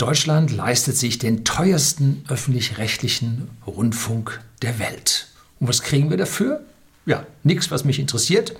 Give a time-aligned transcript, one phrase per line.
[0.00, 5.28] Deutschland leistet sich den teuersten öffentlich-rechtlichen Rundfunk der Welt.
[5.58, 6.64] Und was kriegen wir dafür?
[7.04, 8.54] Ja, nichts, was mich interessiert,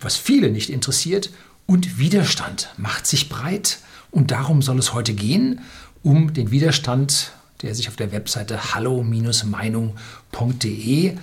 [0.00, 1.30] was viele nicht interessiert.
[1.64, 3.78] Und Widerstand macht sich breit.
[4.10, 5.62] Und darum soll es heute gehen,
[6.02, 7.32] um den Widerstand,
[7.62, 11.16] der sich auf der Webseite hallo-meinung.de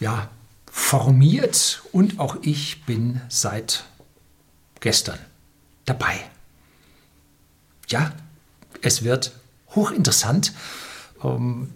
[0.00, 0.28] ja,
[0.70, 1.82] formiert.
[1.92, 3.84] Und auch ich bin seit
[4.80, 5.18] gestern
[5.86, 6.20] dabei.
[7.88, 8.12] Ja,
[8.84, 9.32] es wird
[9.74, 10.52] hochinteressant.
[11.22, 11.70] Ähm,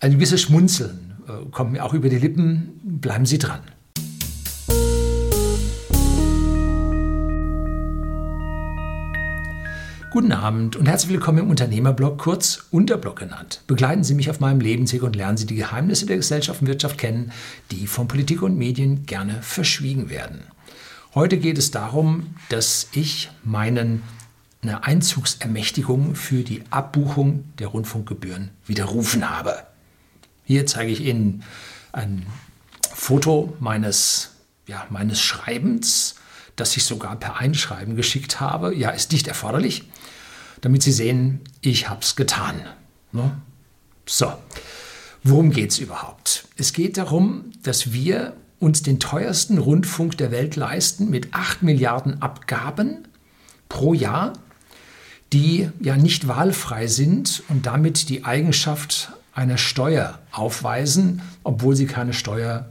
[0.00, 2.80] ein gewisses Schmunzeln äh, kommt mir auch über die Lippen.
[2.82, 3.60] Bleiben Sie dran.
[10.10, 13.62] Guten Abend und herzlich willkommen im Unternehmerblog, kurz Unterblog genannt.
[13.66, 16.98] Begleiten Sie mich auf meinem Lebensweg und lernen Sie die Geheimnisse der Gesellschaft und Wirtschaft
[16.98, 17.32] kennen,
[17.70, 20.42] die von Politik und Medien gerne verschwiegen werden.
[21.14, 24.02] Heute geht es darum, dass ich meinen
[24.62, 29.66] eine Einzugsermächtigung für die Abbuchung der Rundfunkgebühren widerrufen habe.
[30.44, 31.42] Hier zeige ich Ihnen
[31.92, 32.24] ein
[32.94, 34.30] Foto meines,
[34.68, 36.14] ja, meines Schreibens,
[36.54, 38.74] das ich sogar per Einschreiben geschickt habe.
[38.74, 39.84] Ja, ist nicht erforderlich,
[40.60, 42.62] damit Sie sehen, ich habe es getan.
[43.10, 43.36] Ne?
[44.06, 44.32] So,
[45.24, 46.46] worum geht es überhaupt?
[46.56, 52.22] Es geht darum, dass wir uns den teuersten Rundfunk der Welt leisten mit 8 Milliarden
[52.22, 53.08] Abgaben
[53.68, 54.34] pro Jahr
[55.32, 62.12] die ja nicht wahlfrei sind und damit die Eigenschaft einer Steuer aufweisen, obwohl sie keine
[62.12, 62.68] Steuer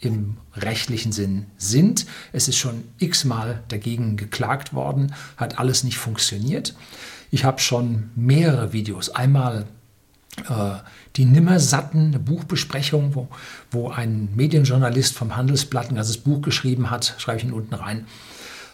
[0.00, 2.06] im rechtlichen Sinn sind.
[2.32, 6.74] Es ist schon x-mal dagegen geklagt worden, hat alles nicht funktioniert.
[7.30, 9.66] Ich habe schon mehrere Videos, einmal
[10.48, 10.74] äh,
[11.16, 13.28] die Nimmersatten, eine Buchbesprechung, wo,
[13.70, 18.06] wo ein Medienjournalist vom Handelsblatt ein ganzes Buch geschrieben hat, schreibe ich ihn unten rein,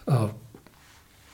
[0.07, 0.27] äh,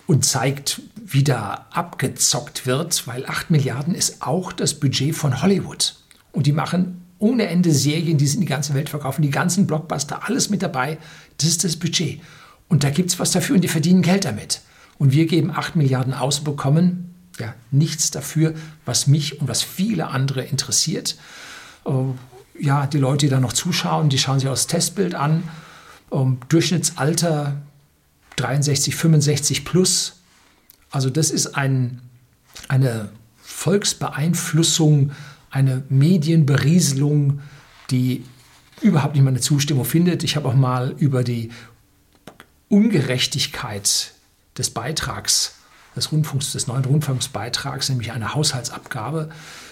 [0.06, 5.96] und zeigt, wie da abgezockt wird, weil 8 Milliarden ist auch das Budget von Hollywood.
[6.32, 9.66] Und die machen ohne Ende Serien, die sie in die ganze Welt verkaufen, die ganzen
[9.66, 10.98] Blockbuster, alles mit dabei.
[11.38, 12.20] Das ist das Budget.
[12.68, 14.60] Und da gibt es was dafür und die verdienen Geld damit.
[14.98, 19.62] Und wir geben 8 Milliarden aus und bekommen ja, nichts dafür, was mich und was
[19.62, 21.16] viele andere interessiert.
[21.84, 22.14] Uh,
[22.58, 25.42] ja, die Leute, die da noch zuschauen, die schauen sich das Testbild an.
[26.08, 27.56] Um, Durchschnittsalter
[28.36, 30.20] 63, 65 plus.
[30.90, 32.00] Also das ist ein,
[32.68, 33.10] eine
[33.42, 35.12] Volksbeeinflussung,
[35.50, 37.40] eine Medienberieselung,
[37.90, 38.24] die
[38.82, 40.22] überhaupt nicht meine Zustimmung findet.
[40.24, 41.50] Ich habe auch mal über die
[42.68, 44.12] Ungerechtigkeit
[44.58, 45.54] des Beitrags,
[45.94, 49.30] des Rundfunks, des neuen Rundfunksbeitrags, nämlich einer Haushaltsabgabe,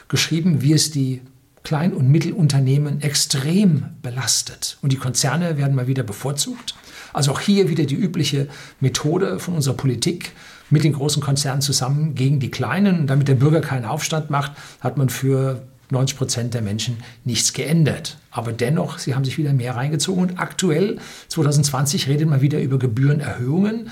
[0.09, 1.21] geschrieben, wie es die
[1.65, 4.79] Klein- und Mittelunternehmen extrem belastet.
[4.83, 6.75] Und die Konzerne werden mal wieder bevorzugt.
[7.15, 8.49] Also auch hier wieder die übliche
[8.81, 10.33] Methode von unserer Politik
[10.69, 13.07] mit den großen Konzernen zusammen gegen die Kleinen.
[13.07, 18.19] Damit der Bürger keinen Aufstand macht, hat man für 90 Prozent der Menschen nichts geändert.
[18.31, 20.23] Aber dennoch, sie haben sich wieder mehr reingezogen.
[20.23, 20.99] Und aktuell,
[21.29, 23.91] 2020, redet man wieder über Gebührenerhöhungen.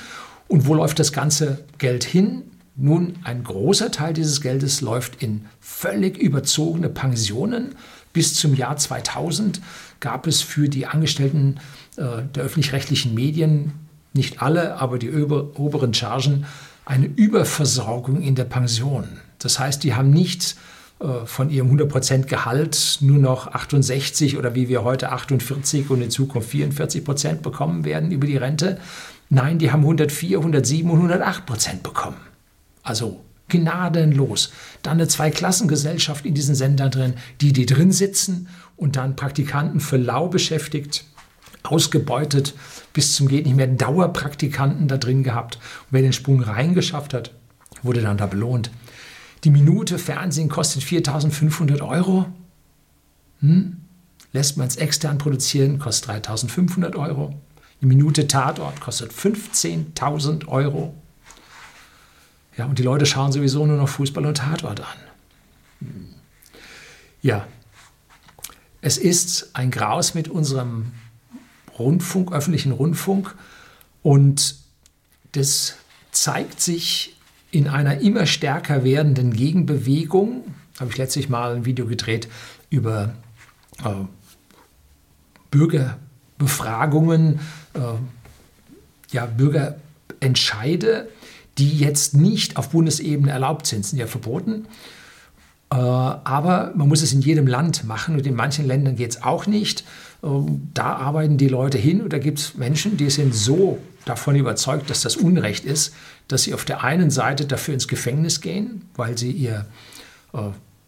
[0.49, 2.43] Und wo läuft das ganze Geld hin?
[2.75, 7.75] Nun, ein großer Teil dieses Geldes läuft in völlig überzogene Pensionen.
[8.12, 9.60] Bis zum Jahr 2000
[10.00, 11.56] gab es für die Angestellten
[11.96, 13.72] äh, der öffentlich-rechtlichen Medien,
[14.12, 16.44] nicht alle, aber die oberen Chargen,
[16.84, 19.08] eine Überversorgung in der Pension.
[19.38, 20.56] Das heißt, die haben nicht
[21.00, 26.10] äh, von ihrem 100% Gehalt nur noch 68 oder wie wir heute 48 und in
[26.10, 28.78] Zukunft 44% bekommen werden über die Rente.
[29.30, 32.18] Nein, die haben 104, 107 und 108% bekommen.
[32.82, 34.53] Also gnadenlos.
[34.82, 39.97] Dann eine Zweiklassengesellschaft in diesen Sendern drin, die, die drin sitzen und dann Praktikanten für
[39.97, 41.04] lau beschäftigt,
[41.62, 42.54] ausgebeutet
[42.92, 45.56] bis zum geht nicht mehr, Dauerpraktikanten da drin gehabt.
[45.56, 47.32] Und wer den Sprung reingeschafft hat,
[47.82, 48.70] wurde dann da belohnt.
[49.44, 52.26] Die Minute Fernsehen kostet 4.500 Euro.
[53.41, 53.78] Hm?
[54.32, 57.34] Lässt man es extern produzieren, kostet 3.500 Euro.
[57.80, 60.94] Die Minute Tatort kostet 15.000 Euro.
[62.56, 64.86] Ja, und die Leute schauen sowieso nur noch Fußball und Tatort an.
[67.22, 67.47] Ja,
[68.80, 70.92] es ist ein Graus mit unserem
[71.78, 73.34] Rundfunk, öffentlichen Rundfunk
[74.03, 74.56] und
[75.32, 75.77] das
[76.10, 77.16] zeigt sich
[77.50, 80.44] in einer immer stärker werdenden Gegenbewegung.
[80.78, 82.28] Habe ich letztlich mal ein Video gedreht
[82.71, 83.15] über
[83.84, 84.04] äh,
[85.50, 87.41] Bürgerbefragungen,
[87.74, 87.80] äh,
[89.12, 91.09] ja, Bürgerentscheide
[91.59, 94.66] die jetzt nicht auf Bundesebene erlaubt sind, sind ja verboten.
[95.71, 99.22] Äh, aber man muss es in jedem Land machen und in manchen Ländern geht es
[99.22, 99.84] auch nicht.
[100.22, 104.37] Ähm, da arbeiten die Leute hin und da gibt es Menschen, die sind so davon
[104.37, 105.95] überzeugt, dass das Unrecht ist,
[106.28, 109.66] dass sie auf der einen Seite dafür ins Gefängnis gehen, weil sie ihr,
[110.34, 110.39] äh,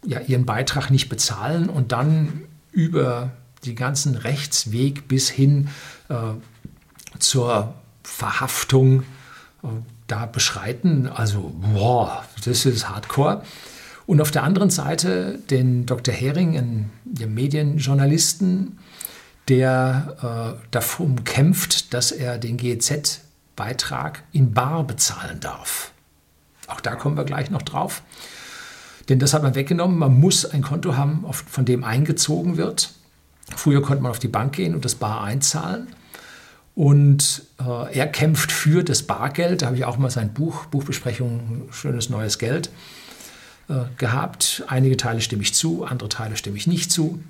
[0.05, 3.31] ja, ihren Beitrag nicht bezahlen und dann über
[3.65, 5.69] den ganzen Rechtsweg bis hin
[6.09, 6.15] äh,
[7.17, 7.73] zur
[8.03, 9.03] Verhaftung
[9.63, 9.67] äh,
[10.07, 11.07] da beschreiten.
[11.07, 13.43] Also, boah, das ist Hardcore.
[14.05, 16.13] Und auf der anderen Seite den Dr.
[16.13, 18.77] Hering, einen Medienjournalisten,
[19.47, 25.91] der äh, darum kämpft, dass er den GEZ-Beitrag in Bar bezahlen darf.
[26.67, 28.01] Auch da kommen wir gleich noch drauf.
[29.09, 29.99] Denn das hat man weggenommen.
[29.99, 32.91] Man muss ein Konto haben, von dem eingezogen wird.
[33.55, 35.87] Früher konnte man auf die Bank gehen und das Bar einzahlen.
[36.75, 39.61] Und äh, er kämpft für das Bargeld.
[39.61, 42.69] Da habe ich auch mal sein Buch, Buchbesprechung, schönes neues Geld
[43.69, 44.63] äh, gehabt.
[44.67, 47.23] Einige Teile stimme ich zu, andere Teile stimme ich nicht zu.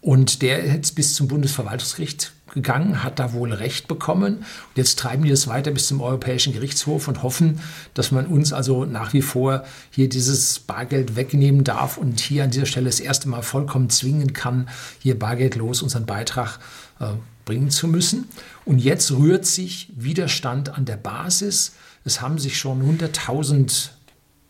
[0.00, 4.38] Und der ist bis zum Bundesverwaltungsgericht gegangen, hat da wohl Recht bekommen.
[4.38, 7.60] Und jetzt treiben die das weiter bis zum Europäischen Gerichtshof und hoffen,
[7.94, 12.50] dass man uns also nach wie vor hier dieses Bargeld wegnehmen darf und hier an
[12.50, 14.68] dieser Stelle das erste Mal vollkommen zwingen kann,
[15.00, 16.58] hier bargeldlos unseren Beitrag
[16.98, 17.06] äh,
[17.46, 18.28] bringen zu müssen.
[18.66, 21.72] Und jetzt rührt sich Widerstand an der Basis.
[22.04, 23.88] Es haben sich schon 100.000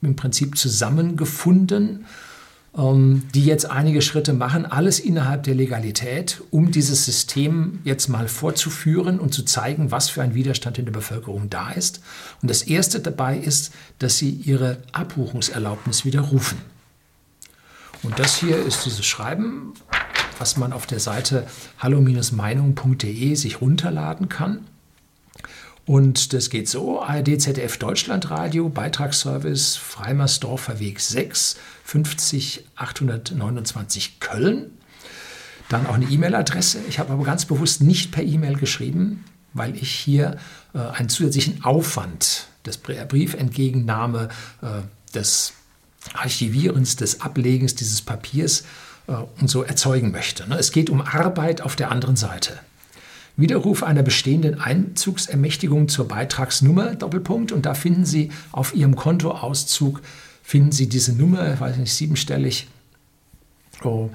[0.03, 2.05] im Prinzip zusammengefunden
[2.77, 8.29] ähm, die jetzt einige Schritte machen, alles innerhalb der Legalität, um dieses System jetzt mal
[8.29, 12.03] vorzuführen und zu zeigen, was für ein Widerstand in der Bevölkerung da ist.
[12.43, 16.59] Und das Erste dabei ist, dass sie ihre Abbuchungserlaubnis widerrufen.
[18.03, 19.73] Und das hier ist dieses Schreiben,
[20.39, 21.47] was man auf der Seite
[21.79, 24.67] hallo-meinung.de sich runterladen kann.
[25.87, 34.73] Und das geht so: ARD, ZDF Deutschlandradio, Beitragsservice Freimersdorfer Weg 6, 50 829 Köln.
[35.69, 36.81] Dann auch eine E-Mail-Adresse.
[36.89, 40.37] Ich habe aber ganz bewusst nicht per E-Mail geschrieben, weil ich hier
[40.75, 44.29] äh, einen zusätzlichen Aufwand des Briefentgegennahme,
[44.63, 44.67] äh,
[45.15, 45.55] des
[46.15, 48.65] Archivierens, des Ablegens dieses Papiers
[49.07, 50.49] und so erzeugen möchte.
[50.49, 50.59] Ne?
[50.59, 52.59] Es geht um Arbeit auf der anderen Seite.
[53.37, 60.01] Widerruf einer bestehenden Einzugsermächtigung zur Beitragsnummer, Doppelpunkt, und da finden Sie auf Ihrem Kontoauszug,
[60.43, 62.67] finden Sie diese Nummer, weiß nicht, siebenstellig,
[63.85, 64.09] oh,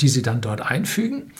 [0.00, 1.32] die Sie dann dort einfügen.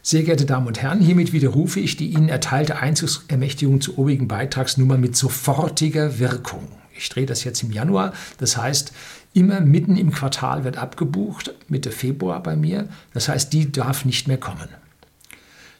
[0.00, 4.96] Sehr geehrte Damen und Herren, hiermit widerrufe ich die Ihnen erteilte Einzugsermächtigung zur obigen Beitragsnummer
[4.96, 6.66] mit sofortiger Wirkung.
[6.96, 8.92] Ich drehe das jetzt im Januar, das heißt,
[9.34, 14.28] immer mitten im Quartal wird abgebucht, Mitte Februar bei mir, das heißt, die darf nicht
[14.28, 14.68] mehr kommen.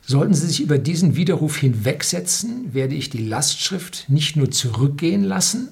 [0.04, 5.68] Sollten Sie sich über diesen Widerruf hinwegsetzen, werde ich die Lastschrift nicht nur zurückgehen lassen,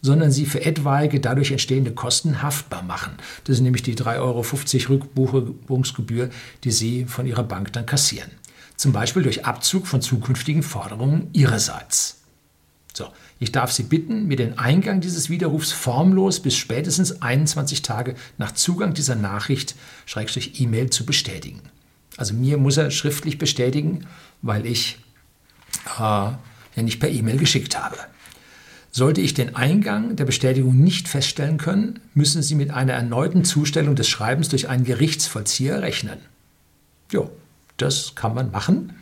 [0.00, 3.12] sondern sie für etwaige dadurch entstehende Kosten haftbar machen.
[3.44, 6.30] Das ist nämlich die 3,50 Euro Rückbuchungsgebühr,
[6.64, 8.30] die Sie von Ihrer Bank dann kassieren.
[8.76, 12.18] Zum Beispiel durch Abzug von zukünftigen Forderungen Ihrerseits.
[12.94, 13.06] So,
[13.40, 18.52] ich darf Sie bitten, mir den Eingang dieses Widerrufs formlos bis spätestens 21 Tage nach
[18.52, 19.76] Zugang dieser Nachricht,
[20.06, 21.60] Schrägstrich E-Mail, zu bestätigen.
[22.16, 24.06] Also mir muss er schriftlich bestätigen,
[24.42, 24.98] weil ich
[25.98, 26.38] äh, ja
[26.76, 27.96] nicht per E-Mail geschickt habe.
[28.90, 33.94] Sollte ich den Eingang der Bestätigung nicht feststellen können, müssen Sie mit einer erneuten Zustellung
[33.94, 36.18] des Schreibens durch einen Gerichtsvollzieher rechnen.
[37.12, 37.30] Jo,
[37.76, 38.94] das kann man machen.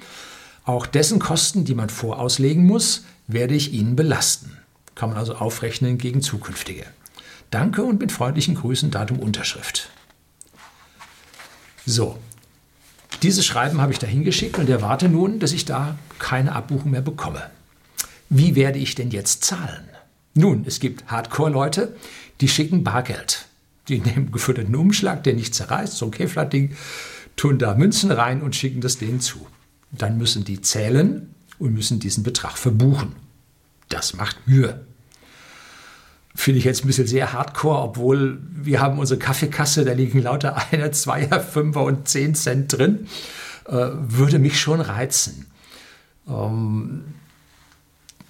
[0.67, 4.59] Auch dessen Kosten, die man vorauslegen muss, werde ich Ihnen belasten.
[4.97, 6.85] Kann man also aufrechnen gegen zukünftige.
[7.53, 9.90] Danke und mit freundlichen Grüßen Datum Unterschrift.
[11.87, 12.19] So,
[13.23, 17.00] dieses Schreiben habe ich dahin geschickt und erwarte nun, dass ich da keine Abbuchung mehr
[17.00, 17.49] bekomme.
[18.29, 19.88] Wie werde ich denn jetzt zahlen?
[20.35, 21.97] Nun, es gibt Hardcore-Leute,
[22.40, 23.47] die schicken Bargeld.
[23.87, 26.76] Die nehmen gefütterten Umschlag, der nicht zerreißt, so ein Kevlar-Ding,
[27.37, 29.47] tun da Münzen rein und schicken das denen zu.
[29.93, 33.14] Dann müssen die zählen und müssen diesen Betrag verbuchen.
[33.88, 34.85] Das macht Mühe
[36.37, 40.57] finde ich jetzt ein bisschen sehr hardcore, obwohl wir haben unsere Kaffeekasse, da liegen lauter
[40.71, 43.09] Einer, Zweier, Fünfer und Zehn Cent drin,
[43.66, 45.47] äh, würde mich schon reizen.
[46.28, 47.05] Ähm,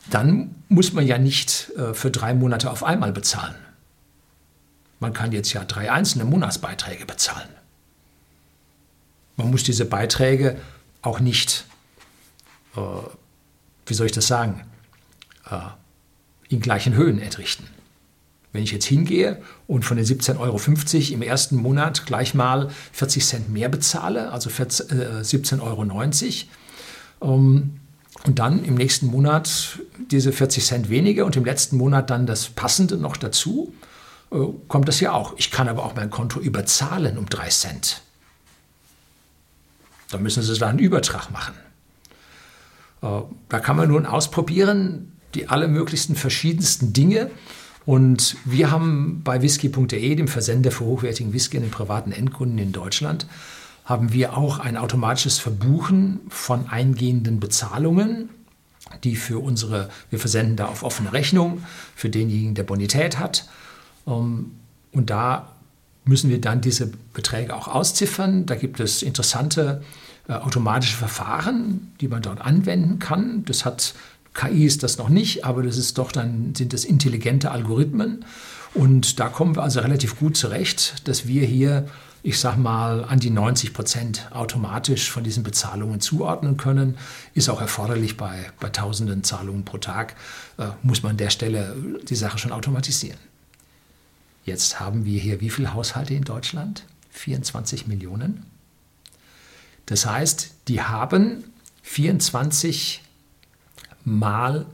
[0.09, 3.57] dann muss man ja nicht äh, für drei Monate auf einmal bezahlen.
[5.01, 7.49] Man kann jetzt ja drei einzelne Monatsbeiträge bezahlen.
[9.37, 10.57] Man muss diese Beiträge
[11.07, 11.65] auch nicht,
[12.77, 12.81] äh,
[13.87, 14.65] wie soll ich das sagen,
[15.51, 15.59] äh,
[16.49, 17.67] in gleichen Höhen entrichten.
[18.53, 23.25] Wenn ich jetzt hingehe und von den 17,50 Euro im ersten Monat gleich mal 40
[23.25, 25.61] Cent mehr bezahle, also 17,90
[27.21, 27.81] Euro, ähm,
[28.25, 29.79] und dann im nächsten Monat
[30.11, 33.73] diese 40 Cent weniger und im letzten Monat dann das Passende noch dazu,
[34.33, 35.35] äh, kommt das ja auch.
[35.37, 38.03] Ich kann aber auch mein Konto überzahlen um drei Cent.
[40.11, 41.55] Da müssen Sie da einen Übertrag machen.
[43.03, 47.31] Äh, da kann man nun ausprobieren, die allermöglichsten verschiedensten Dinge.
[47.85, 52.73] Und wir haben bei whisky.de, dem Versender für hochwertigen Whisky an den privaten Endkunden in
[52.73, 53.27] Deutschland,
[53.85, 58.31] haben wir auch ein automatisches Verbuchen von eingehenden Bezahlungen,
[59.05, 61.63] die für unsere, wir versenden da auf offene Rechnung
[61.95, 63.49] für denjenigen, der Bonität hat.
[64.07, 64.53] Ähm,
[64.93, 65.56] und da
[66.07, 68.47] müssen wir dann diese Beträge auch ausziffern.
[68.47, 69.83] Da gibt es interessante
[70.29, 73.45] äh, automatische Verfahren, die man dort anwenden kann.
[73.45, 73.95] Das hat
[74.33, 78.25] KI ist das noch nicht, aber das ist doch dann sind das intelligente Algorithmen
[78.75, 81.87] und da kommen wir also relativ gut zurecht, dass wir hier
[82.27, 86.99] ich sage mal, an die 90 Prozent automatisch von diesen Bezahlungen zuordnen können.
[87.35, 90.17] Ist auch erforderlich bei, bei tausenden Zahlungen pro Tag,
[90.59, 91.77] äh, muss man an der Stelle
[92.09, 93.19] die Sache schon automatisieren.
[94.47, 96.85] Jetzt haben wir hier wie viele Haushalte in Deutschland?
[97.11, 98.47] 24 Millionen.
[99.87, 101.45] Das heißt, die haben
[101.83, 103.03] 24
[104.05, 104.67] mal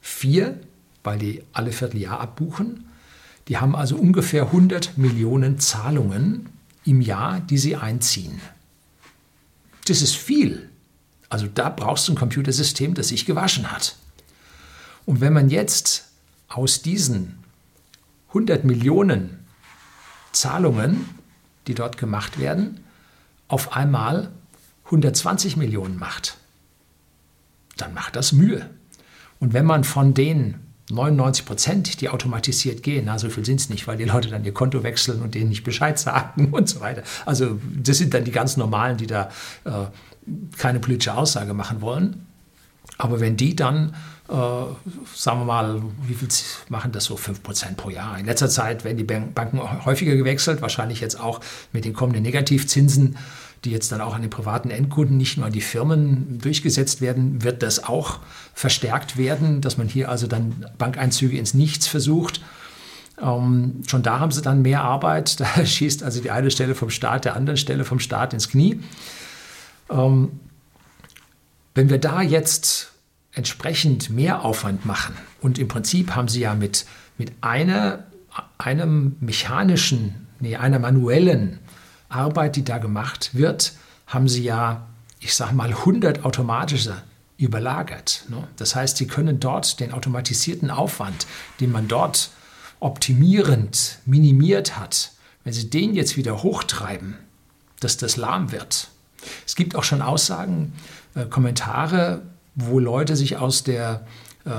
[0.00, 0.60] 4,
[1.04, 2.84] weil die alle Vierteljahr abbuchen.
[3.46, 6.48] Die haben also ungefähr 100 Millionen Zahlungen
[6.84, 8.40] im Jahr, die sie einziehen.
[9.86, 10.68] Das ist viel.
[11.28, 13.96] Also da brauchst du ein Computersystem, das sich gewaschen hat.
[15.06, 16.08] Und wenn man jetzt
[16.48, 17.41] aus diesen
[18.32, 19.44] 100 Millionen
[20.32, 21.08] Zahlungen,
[21.66, 22.80] die dort gemacht werden,
[23.48, 24.30] auf einmal
[24.86, 26.36] 120 Millionen macht,
[27.76, 28.68] dann macht das Mühe.
[29.38, 30.54] Und wenn man von den
[30.90, 34.44] 99 Prozent, die automatisiert gehen, na, so viel sind es nicht, weil die Leute dann
[34.44, 37.02] ihr Konto wechseln und denen nicht Bescheid sagen und so weiter.
[37.24, 39.30] Also das sind dann die ganz normalen, die da
[39.64, 39.86] äh,
[40.56, 42.26] keine politische Aussage machen wollen.
[43.02, 43.96] Aber wenn die dann,
[44.28, 46.28] äh, sagen wir mal, wie viel
[46.68, 47.16] machen das so?
[47.16, 48.16] 5% pro Jahr.
[48.16, 51.40] In letzter Zeit werden die Banken häufiger gewechselt, wahrscheinlich jetzt auch
[51.72, 53.16] mit den kommenden Negativzinsen
[53.64, 57.44] die jetzt dann auch an den privaten Endkunden, nicht nur an die Firmen durchgesetzt werden,
[57.44, 58.18] wird das auch
[58.54, 62.40] verstärkt werden, dass man hier also dann Bankeinzüge ins Nichts versucht.
[63.20, 65.38] Ähm, schon da haben sie dann mehr Arbeit.
[65.54, 68.80] Da schießt also die eine Stelle vom Staat der anderen Stelle vom Staat ins Knie.
[69.88, 70.40] Ähm,
[71.76, 72.91] wenn wir da jetzt
[73.34, 76.86] entsprechend mehr Aufwand machen und im Prinzip haben sie ja mit,
[77.18, 78.04] mit einer,
[78.58, 81.58] einem mechanischen, nee, einer manuellen
[82.08, 83.72] Arbeit, die da gemacht wird,
[84.06, 84.86] haben sie ja,
[85.20, 87.02] ich sage mal, 100 automatische
[87.38, 88.24] überlagert.
[88.28, 88.46] Ne?
[88.56, 91.26] Das heißt, sie können dort den automatisierten Aufwand,
[91.60, 92.30] den man dort
[92.80, 95.12] optimierend minimiert hat,
[95.44, 97.16] wenn sie den jetzt wieder hochtreiben,
[97.80, 98.88] dass das lahm wird.
[99.46, 100.72] Es gibt auch schon Aussagen,
[101.14, 102.22] äh, Kommentare,
[102.54, 104.06] wo Leute sich aus der
[104.44, 104.50] äh,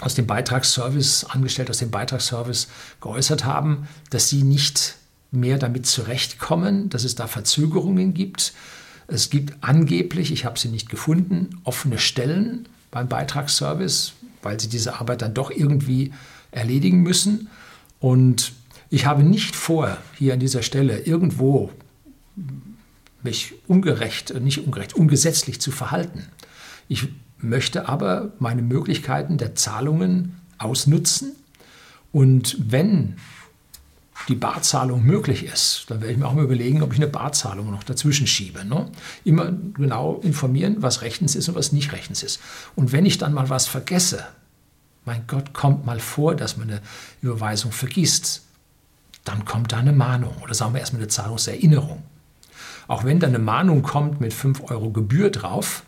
[0.00, 2.68] aus dem Beitragsservice, angestellt aus dem Beitragsservice
[3.00, 4.94] geäußert haben, dass sie nicht
[5.30, 8.52] mehr damit zurechtkommen, dass es da Verzögerungen gibt.
[9.08, 15.00] Es gibt angeblich, ich habe sie nicht gefunden, offene Stellen beim Beitragsservice, weil sie diese
[15.00, 16.12] Arbeit dann doch irgendwie
[16.50, 17.48] erledigen müssen.
[17.98, 18.52] Und
[18.90, 21.70] ich habe nicht vor, hier an dieser Stelle irgendwo
[23.22, 26.26] mich ungerecht, nicht ungerecht, ungesetzlich zu verhalten.
[26.88, 31.32] Ich möchte aber meine Möglichkeiten der Zahlungen ausnutzen.
[32.12, 33.16] Und wenn
[34.28, 37.70] die Barzahlung möglich ist, dann werde ich mir auch mal überlegen, ob ich eine Barzahlung
[37.70, 38.64] noch dazwischen schiebe.
[38.64, 38.90] Ne?
[39.24, 42.40] Immer genau informieren, was rechtens ist und was nicht rechtens ist.
[42.74, 44.26] Und wenn ich dann mal was vergesse,
[45.04, 46.82] mein Gott, kommt mal vor, dass man eine
[47.22, 48.42] Überweisung vergisst,
[49.24, 52.02] dann kommt da eine Mahnung oder sagen wir erstmal eine Zahlungserinnerung.
[52.86, 55.84] Auch wenn da eine Mahnung kommt mit 5 Euro Gebühr drauf,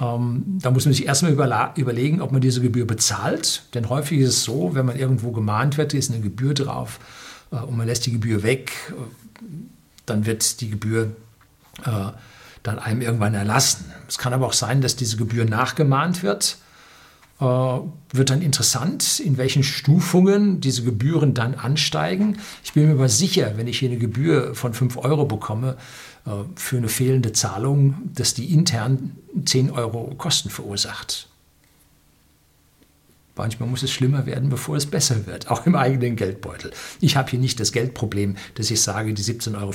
[0.00, 3.64] ähm, da muss man sich erstmal überlegen, ob man diese Gebühr bezahlt.
[3.74, 7.00] Denn häufig ist es so, wenn man irgendwo gemahnt wird, ist eine Gebühr drauf
[7.52, 8.94] äh, und man lässt die Gebühr weg, äh,
[10.06, 11.14] dann wird die Gebühr
[11.84, 12.12] äh,
[12.62, 13.86] dann einem irgendwann erlassen.
[14.08, 16.56] Es kann aber auch sein, dass diese Gebühr nachgemahnt wird.
[17.40, 17.44] Äh,
[18.12, 22.38] wird dann interessant, in welchen Stufungen diese Gebühren dann ansteigen.
[22.64, 25.76] Ich bin mir aber sicher, wenn ich hier eine Gebühr von 5 Euro bekomme,
[26.26, 31.28] äh, für eine fehlende Zahlung, dass die intern 10 Euro Kosten verursacht.
[33.36, 36.72] Manchmal muss es schlimmer werden, bevor es besser wird, auch im eigenen Geldbeutel.
[37.00, 39.72] Ich habe hier nicht das Geldproblem, dass ich sage, die 17,50 Euro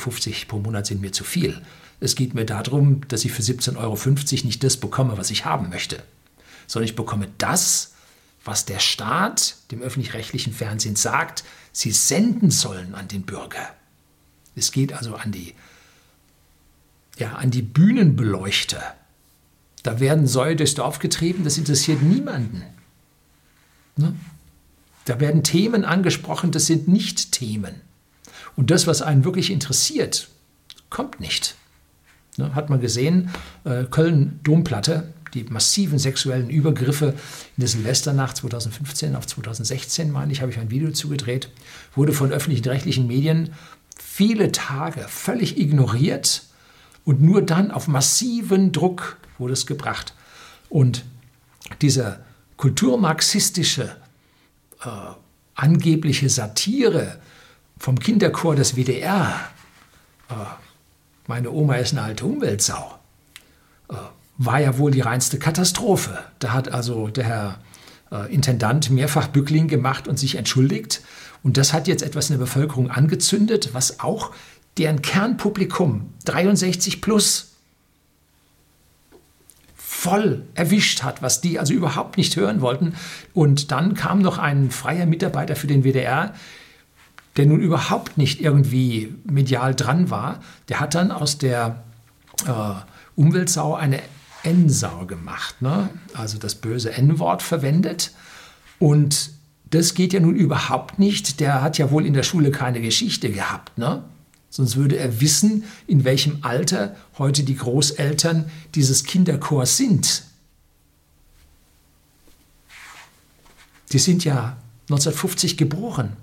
[0.48, 1.60] pro Monat sind mir zu viel.
[2.00, 5.70] Es geht mir darum, dass ich für 17,50 Euro nicht das bekomme, was ich haben
[5.70, 6.04] möchte,
[6.68, 7.94] sondern ich bekomme das,
[8.44, 13.74] was der Staat dem öffentlich-rechtlichen Fernsehen sagt, sie senden sollen an den Bürger.
[14.56, 15.56] Es geht also an die
[17.18, 18.96] ja, an die Bühnenbeleuchter.
[19.84, 22.64] Da werden Säue durchs Dorf getrieben, das interessiert niemanden.
[23.96, 24.16] Ne?
[25.06, 27.82] Da werden Themen angesprochen, das sind nicht Themen.
[28.56, 30.30] Und das, was einen wirklich interessiert,
[30.90, 31.56] kommt nicht.
[32.38, 33.30] Ne, hat man gesehen,
[33.64, 40.52] äh, Köln-Domplatte, die massiven sexuellen Übergriffe in der Silvesternacht 2015 auf 2016, meine ich, habe
[40.52, 41.50] ich ein Video zugedreht,
[41.94, 43.54] wurde von öffentlichen rechtlichen Medien
[43.98, 46.44] viele Tage völlig ignoriert
[47.04, 50.14] und nur dann auf massiven Druck wurde es gebracht.
[50.70, 51.06] Und
[51.82, 52.20] diese
[52.58, 53.96] kulturmarxistische,
[54.84, 54.90] äh,
[55.56, 57.20] angebliche Satire
[57.78, 59.40] vom Kinderchor des WDR,
[60.30, 60.34] äh,
[61.28, 63.00] meine Oma ist eine alte Umweltsau,
[63.90, 63.96] äh,
[64.38, 66.18] war ja wohl die reinste Katastrophe.
[66.40, 67.60] Da hat also der Herr
[68.12, 71.02] äh, Intendant mehrfach Bückling gemacht und sich entschuldigt.
[71.44, 74.32] Und das hat jetzt etwas in der Bevölkerung angezündet, was auch
[74.78, 77.52] deren Kernpublikum 63 plus
[79.76, 82.94] voll erwischt hat, was die also überhaupt nicht hören wollten.
[83.34, 86.34] Und dann kam noch ein freier Mitarbeiter für den WDR,
[87.38, 90.42] der nun überhaupt nicht irgendwie medial dran war.
[90.70, 91.84] Der hat dann aus der
[92.46, 92.52] äh,
[93.16, 94.00] Umweltsau eine
[94.46, 95.90] N-Sau gemacht, ne?
[96.14, 98.12] also das böse N-Wort verwendet.
[98.80, 99.32] Und
[99.70, 101.40] das geht ja nun überhaupt nicht.
[101.40, 103.78] Der hat ja wohl in der Schule keine Geschichte gehabt.
[103.78, 104.04] Ne?
[104.50, 110.24] Sonst würde er wissen, in welchem Alter heute die Großeltern dieses Kinderchors sind.
[113.92, 114.58] Die sind ja
[114.90, 116.14] 1950 geboren,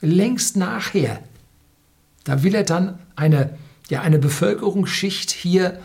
[0.00, 1.20] längst nachher.
[2.24, 3.56] Da will er dann eine,
[3.88, 5.80] ja, eine Bevölkerungsschicht hier,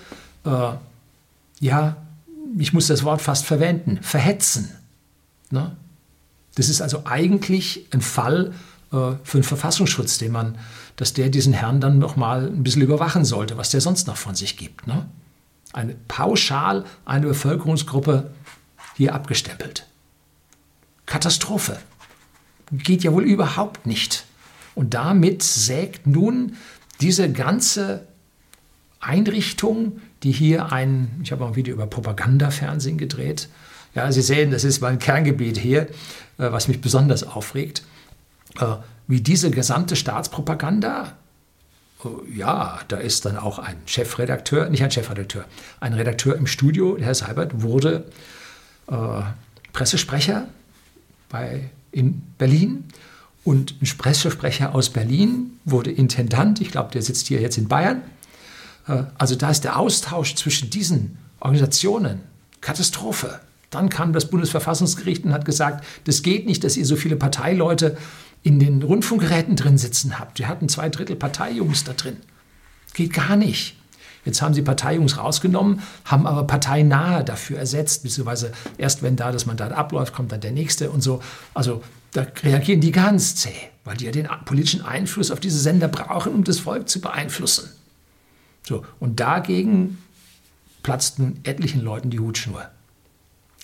[0.45, 0.73] äh,
[1.61, 1.95] ja,
[2.57, 4.71] ich muss das Wort fast verwenden, verhetzen.
[5.51, 5.77] Ne?
[6.55, 8.53] Das ist also eigentlich ein Fall
[8.91, 10.57] äh, für den Verfassungsschutz, den man,
[10.97, 14.17] dass der diesen Herrn dann noch mal ein bisschen überwachen sollte, was der sonst noch
[14.17, 14.87] von sich gibt.
[14.87, 15.07] Ne?
[15.71, 18.31] Eine pauschal eine Bevölkerungsgruppe
[18.97, 19.85] hier abgestempelt.
[21.05, 21.79] Katastrophe.
[22.71, 24.25] Geht ja wohl überhaupt nicht.
[24.75, 26.55] Und damit sägt nun
[27.01, 28.07] diese ganze
[28.99, 33.49] Einrichtung, die hier ein, ich habe auch ein Video über Propagandafernsehen gedreht.
[33.95, 35.87] Ja, Sie sehen, das ist mein Kerngebiet hier, äh,
[36.37, 37.83] was mich besonders aufregt.
[38.59, 38.75] Äh,
[39.07, 41.13] wie diese gesamte Staatspropaganda,
[42.03, 45.45] äh, ja, da ist dann auch ein Chefredakteur, nicht ein Chefredakteur,
[45.79, 48.05] ein Redakteur im Studio, Herr Seibert, wurde
[48.87, 49.21] äh,
[49.73, 50.47] Pressesprecher
[51.29, 52.85] bei, in Berlin
[53.43, 58.01] und ein Pressesprecher aus Berlin wurde Intendant, ich glaube, der sitzt hier jetzt in Bayern.
[58.91, 62.21] Äh, also da ist der Austausch zwischen diesen Organisationen
[62.59, 63.39] Katastrophe.
[63.69, 67.97] Dann kam das Bundesverfassungsgericht und hat gesagt, das geht nicht, dass ihr so viele Parteileute
[68.43, 70.39] in den Rundfunkgeräten drin sitzen habt.
[70.39, 72.17] Wir hatten zwei Drittel Parteijungs da drin.
[72.93, 73.77] Geht gar nicht.
[74.25, 79.47] Jetzt haben sie Parteijungs rausgenommen, haben aber parteinahe dafür ersetzt, beziehungsweise erst wenn da das
[79.47, 81.23] Mandat abläuft, kommt dann der nächste und so.
[81.55, 85.87] Also da reagieren die ganz zäh, weil die ja den politischen Einfluss auf diese Sender
[85.87, 87.69] brauchen, um das Volk zu beeinflussen.
[88.63, 89.97] So, und dagegen
[90.83, 92.69] platzt nun etlichen Leuten die Hutschnur.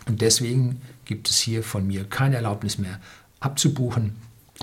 [0.07, 2.99] Und deswegen gibt es hier von mir keine Erlaubnis mehr
[3.39, 4.15] abzubuchen.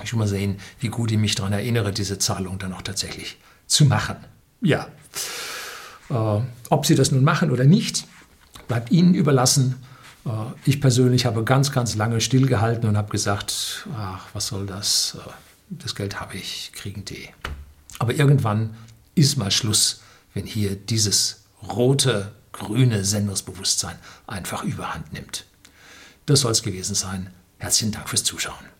[0.02, 3.38] Ich will mal sehen, wie gut ich mich daran erinnere, diese Zahlung dann auch tatsächlich
[3.66, 4.16] zu machen.
[4.60, 4.88] Ja,
[6.10, 8.06] äh, ob Sie das nun machen oder nicht,
[8.68, 9.76] bleibt Ihnen überlassen.
[10.24, 10.30] Äh,
[10.64, 15.18] ich persönlich habe ganz, ganz lange stillgehalten und habe gesagt, ach, was soll das?
[15.18, 15.30] Äh,
[15.70, 17.28] das Geld habe ich, kriegen die.
[17.98, 18.74] Aber irgendwann
[19.14, 20.02] ist mal Schluss,
[20.34, 25.46] wenn hier dieses rote, grüne Sendungsbewusstsein einfach überhand nimmt.
[26.26, 27.32] Das soll es gewesen sein.
[27.58, 28.73] Herzlichen Dank fürs Zuschauen.